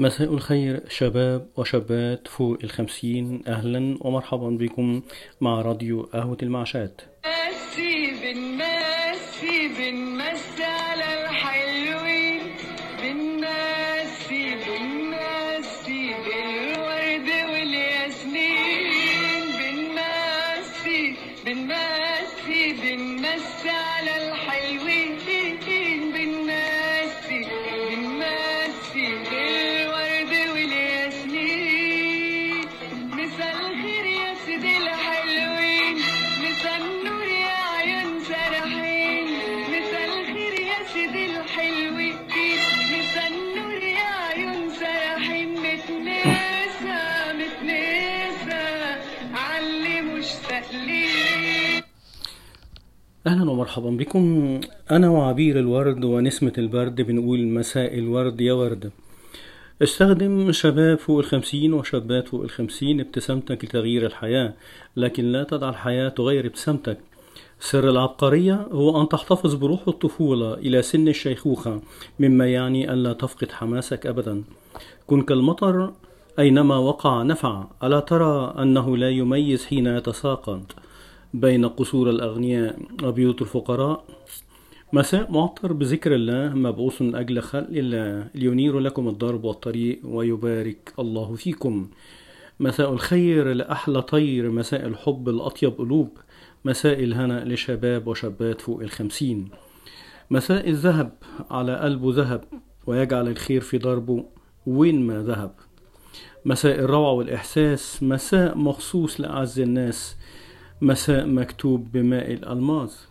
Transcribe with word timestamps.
مساء 0.00 0.34
الخير 0.34 0.80
شباب 0.88 1.48
وشابات 1.56 2.28
فوق 2.28 2.58
الخمسين 2.64 3.42
أهلا 3.46 3.98
ومرحبا 4.00 4.50
بكم 4.50 5.02
مع 5.40 5.60
راديو 5.62 6.02
قهوة 6.02 6.36
المعشات 6.42 7.00
ماشي 7.24 8.06
بنمشي 8.06 9.68
بنمشي 9.68 10.64
على 10.64 11.22
الحلوين. 11.22 12.40
بالورد 16.24 17.28
والياسمين. 17.50 18.78
على 23.70 24.27
أهلا 53.26 53.50
ومرحبا 53.50 53.90
بكم. 53.90 54.60
أنا 54.90 55.08
وعبير 55.10 55.58
الورد 55.58 56.04
ونسمة 56.04 56.52
البرد 56.58 57.00
بنقول 57.00 57.46
مساء 57.46 57.98
الورد 57.98 58.40
يا 58.40 58.52
ورد. 58.52 58.90
استخدم 59.82 60.52
شباب 60.52 60.98
فوق 60.98 61.18
الخمسين 61.18 61.72
وشابات 61.72 62.28
فوق 62.28 62.42
الخمسين 62.42 63.00
ابتسامتك 63.00 63.64
لتغيير 63.64 64.06
الحياة 64.06 64.54
لكن 64.96 65.24
لا 65.24 65.44
تدع 65.44 65.68
الحياة 65.68 66.08
تغير 66.08 66.46
ابتسامتك. 66.46 66.98
سر 67.60 67.90
العبقرية 67.90 68.68
هو 68.72 69.02
أن 69.02 69.08
تحتفظ 69.08 69.54
بروح 69.54 69.88
الطفولة 69.88 70.54
إلى 70.54 70.82
سن 70.82 71.08
الشيخوخة 71.08 71.80
مما 72.18 72.46
يعني 72.46 72.92
ألا 72.92 73.12
تفقد 73.12 73.52
حماسك 73.52 74.06
أبدا. 74.06 74.44
كن 75.06 75.22
كالمطر 75.22 75.92
أينما 76.38 76.76
وقع 76.76 77.22
نفع 77.22 77.64
ألا 77.82 78.00
ترى 78.00 78.54
أنه 78.58 78.96
لا 78.96 79.10
يميز 79.10 79.66
حين 79.66 79.86
يتساقط 79.86 80.62
بين 81.34 81.68
قصور 81.68 82.10
الأغنياء 82.10 82.78
وبيوت 83.02 83.42
الفقراء؟ 83.42 84.04
مساء 84.92 85.32
معطر 85.32 85.72
بذكر 85.72 86.14
الله 86.14 86.54
مبعوث 86.54 87.02
أجل 87.02 87.42
خلق 87.42 87.68
الله 87.70 88.28
لينير 88.34 88.78
لكم 88.78 89.08
الدرب 89.08 89.44
والطريق 89.44 90.00
ويبارك 90.04 90.92
الله 90.98 91.34
فيكم. 91.34 91.88
مساء 92.60 92.92
الخير 92.92 93.52
لأحلى 93.52 94.02
طير 94.02 94.50
مساء 94.50 94.86
الحب 94.86 95.28
الأطيب 95.28 95.78
قلوب 95.78 96.18
مساء 96.64 97.04
الهنا 97.04 97.44
لشباب 97.44 98.06
وشابات 98.06 98.60
فوق 98.60 98.80
الخمسين. 98.80 99.48
مساء 100.30 100.68
الذهب 100.68 101.12
على 101.50 101.76
قلبه 101.76 102.12
ذهب 102.14 102.44
ويجعل 102.86 103.28
الخير 103.28 103.60
في 103.60 103.78
دربه 103.78 104.24
وين 104.66 105.06
ما 105.06 105.22
ذهب. 105.22 105.54
مساء 106.44 106.78
الروعة 106.78 107.12
والإحساس 107.12 108.02
مساء 108.02 108.58
مخصوص 108.58 109.20
لأعز 109.20 109.60
الناس 109.60 110.16
مساء 110.82 111.26
مكتوب 111.26 111.92
بماء 111.92 112.32
الألماس 112.32 113.08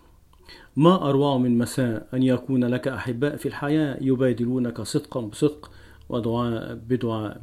ما 0.76 1.10
أروع 1.10 1.38
من 1.38 1.58
مساء 1.58 2.08
أن 2.14 2.24
يكون 2.24 2.66
لك 2.66 2.88
أحباء 2.88 3.36
في 3.36 3.46
الحياة 3.46 3.98
يبادلونك 4.02 4.82
صدقا 4.82 5.22
بصدق 5.22 5.72
ودعاء 6.10 6.76
بدعاء. 6.76 7.42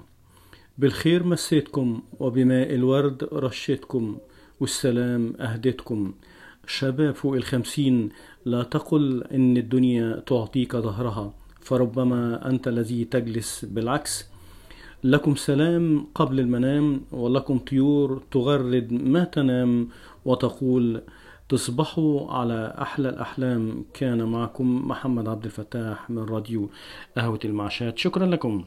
بالخير 0.79 1.25
مسيتكم 1.25 2.03
وبماء 2.21 2.75
الورد 2.75 3.29
رشيتكم 3.33 4.19
والسلام 4.61 5.35
أهدتكم. 5.41 6.15
شباب 6.67 7.15
فوق 7.15 7.35
الخمسين 7.35 8.09
لا 8.45 8.63
تقل 8.63 9.25
إن 9.25 9.57
الدنيا 9.57 10.23
تعطيك 10.27 10.77
ظهرها 10.77 11.35
فربما 11.61 12.49
أنت 12.51 12.69
الذي 12.69 13.05
تجلس 13.05 13.65
بالعكس. 13.65 14.27
لكم 15.05 15.35
سلام 15.35 16.07
قبل 16.15 16.41
المنام 16.41 17.01
ولكم 17.13 17.59
طيور 17.59 18.23
تغرد 18.31 18.93
ما 18.93 19.25
تنام 19.25 19.89
وتقول 20.25 21.03
تصبحوا 21.49 22.31
على 22.33 22.75
أحلى 22.79 23.09
الأحلام. 23.09 23.85
كان 23.95 24.23
معكم 24.25 24.89
محمد 24.89 25.29
عبد 25.29 25.45
الفتاح 25.45 26.11
من 26.11 26.25
راديو 26.25 26.71
قهوة 27.17 27.41
المعشات 27.45 27.99
شكرا 27.99 28.27
لكم. 28.27 28.65